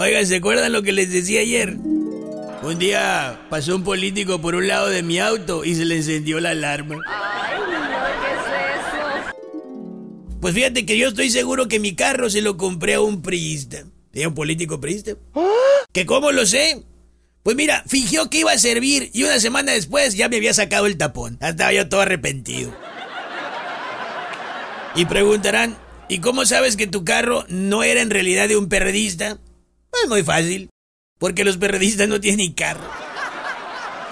Oigan, 0.00 0.24
¿se 0.28 0.36
acuerdan 0.36 0.72
lo 0.72 0.84
que 0.84 0.92
les 0.92 1.10
decía 1.10 1.40
ayer? 1.40 1.70
Un 2.62 2.78
día 2.78 3.46
pasó 3.50 3.74
un 3.74 3.82
político 3.82 4.40
por 4.40 4.54
un 4.54 4.68
lado 4.68 4.88
de 4.88 5.02
mi 5.02 5.18
auto 5.18 5.64
y 5.64 5.74
se 5.74 5.84
le 5.84 5.96
encendió 5.96 6.38
la 6.38 6.50
alarma. 6.50 6.98
Ay, 7.04 7.58
no, 7.58 7.66
¿qué 8.22 8.32
es 8.32 9.26
eso? 9.26 10.38
Pues 10.40 10.54
fíjate 10.54 10.86
que 10.86 10.96
yo 10.96 11.08
estoy 11.08 11.30
seguro 11.30 11.66
que 11.66 11.80
mi 11.80 11.96
carro 11.96 12.30
se 12.30 12.42
lo 12.42 12.56
compré 12.56 12.94
a 12.94 13.00
un 13.00 13.22
priista. 13.22 13.86
¿Era 14.12 14.28
un 14.28 14.36
político 14.36 14.80
priista? 14.80 15.14
¿Que 15.92 16.06
cómo 16.06 16.30
lo 16.30 16.46
sé? 16.46 16.84
Pues 17.42 17.56
mira, 17.56 17.82
fingió 17.88 18.30
que 18.30 18.38
iba 18.38 18.52
a 18.52 18.58
servir 18.58 19.10
y 19.12 19.24
una 19.24 19.40
semana 19.40 19.72
después 19.72 20.14
ya 20.14 20.28
me 20.28 20.36
había 20.36 20.54
sacado 20.54 20.86
el 20.86 20.96
tapón. 20.96 21.38
Estaba 21.40 21.72
yo 21.72 21.88
todo 21.88 22.02
arrepentido. 22.02 22.72
Y 24.94 25.06
preguntarán, 25.06 25.76
¿y 26.08 26.20
cómo 26.20 26.46
sabes 26.46 26.76
que 26.76 26.86
tu 26.86 27.04
carro 27.04 27.46
no 27.48 27.82
era 27.82 28.00
en 28.00 28.10
realidad 28.10 28.46
de 28.46 28.56
un 28.56 28.68
perredista? 28.68 29.40
Es 30.02 30.08
muy 30.08 30.22
fácil, 30.22 30.70
porque 31.18 31.44
los 31.44 31.56
perredistas 31.56 32.08
no 32.08 32.20
tienen 32.20 32.52
carro. 32.52 32.88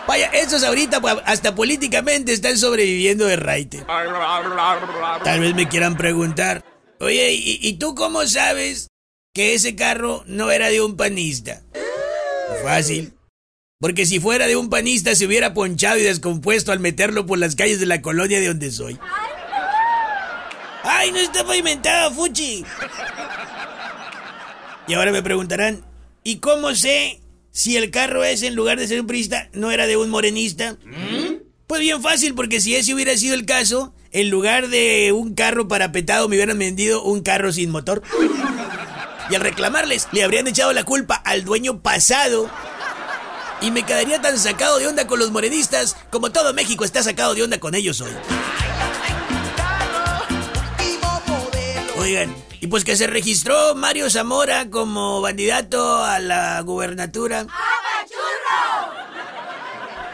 Vaya, 0.07 0.27
esos 0.29 0.63
ahorita 0.63 1.01
hasta 1.25 1.55
políticamente 1.55 2.33
están 2.33 2.57
sobreviviendo 2.57 3.27
de 3.27 3.37
raite. 3.37 3.85
Tal 5.25 5.41
vez 5.41 5.55
me 5.55 5.69
quieran 5.69 5.97
preguntar, 5.97 6.65
oye, 7.01 7.33
¿y, 7.33 7.59
y 7.61 7.73
tú 7.75 7.95
cómo 7.95 8.25
sabes 8.27 8.89
que 9.35 9.55
ese 9.55 9.75
carro 9.75 10.23
no 10.27 10.51
era 10.51 10.69
de 10.69 10.81
un 10.81 10.97
panista? 10.97 11.63
Fácil. 12.63 13.15
Porque 13.81 14.07
si 14.07 14.21
fuera 14.21 14.47
de 14.47 14.57
un 14.57 14.71
panista 14.71 15.15
se 15.15 15.27
hubiera 15.27 15.53
ponchado 15.53 15.99
y 15.99 16.03
descompuesto 16.03 16.73
al 16.73 16.81
meterlo 16.81 17.27
por 17.27 17.39
las 17.39 17.57
calles 17.57 17.81
de 17.81 17.87
la 17.87 18.01
colonia 18.01 18.41
de 18.41 18.49
donde 18.49 18.71
soy. 18.71 18.99
¡Ay, 20.83 21.11
no 21.11 21.19
está 21.19 21.45
pavimentado, 21.45 22.13
Fuchi! 22.13 22.65
Y 24.89 24.95
ahora 24.95 25.13
me 25.13 25.23
preguntarán, 25.23 25.85
¿y 26.23 26.39
cómo 26.39 26.75
sé 26.75 27.21
si 27.51 27.77
el 27.77 27.91
carro 27.91 28.25
ese 28.25 28.47
en 28.47 28.55
lugar 28.55 28.79
de 28.79 28.87
ser 28.87 29.01
un 29.01 29.07
priista 29.07 29.49
no 29.53 29.71
era 29.71 29.87
de 29.87 29.97
un 29.97 30.11
morenista? 30.11 30.77
Pues 31.67 31.81
bien 31.81 32.03
fácil, 32.03 32.35
porque 32.35 32.61
si 32.61 32.77
ese 32.77 32.95
hubiera 32.95 33.17
sido 33.17 33.35
el 33.35 33.47
caso, 33.47 33.93
en 34.13 34.31
lugar 34.31 34.69
de 34.69 35.13
un 35.13 35.35
carro 35.35 35.67
parapetado 35.67 36.29
me 36.29 36.37
hubieran 36.37 36.59
vendido 36.59 37.03
un 37.03 37.23
carro 37.23 37.53
sin 37.53 37.71
motor. 37.71 38.03
Y 39.29 39.35
al 39.35 39.41
reclamarles, 39.41 40.07
le 40.13 40.23
habrían 40.23 40.47
echado 40.47 40.73
la 40.73 40.85
culpa 40.85 41.17
al 41.17 41.45
dueño 41.45 41.83
pasado. 41.83 42.49
Y 43.61 43.73
me 43.73 43.83
quedaría 43.83 44.21
tan 44.21 44.39
sacado 44.39 44.79
de 44.79 44.87
onda 44.87 45.07
con 45.07 45.19
los 45.19 45.33
morenistas 45.33 45.97
como 46.11 46.31
todo 46.31 46.55
México 46.55 46.85
está 46.85 47.03
sacado 47.03 47.35
de 47.35 47.43
onda 47.43 47.59
con 47.59 47.75
ellos 47.75 48.01
hoy. 48.01 48.13
Oigan, 51.99 52.33
y 52.61 52.67
pues 52.69 52.85
que 52.85 52.97
se 52.97 53.07
registró 53.07 53.75
Mario 53.75 54.09
Zamora 54.11 54.71
como 54.71 55.23
candidato 55.23 56.03
a 56.05 56.19
la 56.19 56.61
gubernatura. 56.63 57.47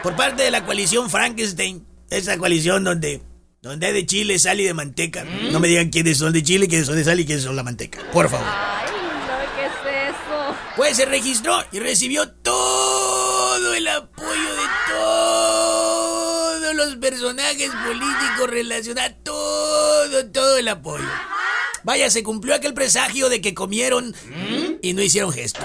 Por 0.01 0.15
parte 0.15 0.43
de 0.43 0.51
la 0.51 0.65
coalición 0.65 1.09
Frankenstein. 1.09 1.85
Esa 2.09 2.37
coalición 2.37 2.83
donde, 2.83 3.23
donde 3.61 3.87
hay 3.87 3.93
de 3.93 4.05
chile, 4.05 4.37
sal 4.37 4.59
y 4.59 4.65
de 4.65 4.73
manteca. 4.73 5.23
No 5.23 5.59
me 5.59 5.67
digan 5.67 5.89
quiénes 5.89 6.17
son 6.17 6.33
de 6.33 6.43
chile, 6.43 6.67
quiénes 6.67 6.87
son 6.87 6.95
de 6.95 7.03
sal 7.03 7.19
y 7.19 7.25
quiénes 7.25 7.43
son 7.43 7.55
la 7.55 7.63
manteca. 7.63 7.99
Por 8.11 8.29
favor. 8.29 8.45
Ay, 8.47 8.91
no, 8.91 9.55
¿qué 9.55 9.65
es 9.65 10.09
eso? 10.09 10.55
Pues 10.75 10.97
se 10.97 11.05
registró 11.05 11.63
y 11.71 11.79
recibió 11.79 12.29
todo 12.29 13.73
el 13.73 13.87
apoyo 13.87 14.55
de 14.55 14.67
todos 14.91 16.75
los 16.75 16.95
personajes 16.97 17.71
políticos 17.85 18.49
relacionados, 18.49 19.13
todo, 19.23 20.25
todo 20.31 20.57
el 20.57 20.67
apoyo. 20.67 21.07
Vaya, 21.83 22.09
se 22.09 22.23
cumplió 22.23 22.55
aquel 22.55 22.73
presagio 22.73 23.29
de 23.29 23.41
que 23.41 23.53
comieron 23.53 24.15
y 24.81 24.93
no 24.93 25.01
hicieron 25.01 25.31
gesto. 25.31 25.59